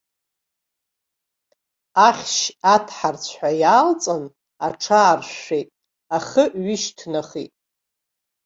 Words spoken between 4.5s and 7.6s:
аҽааршәшәеит, ахы ҩышьҭнахит.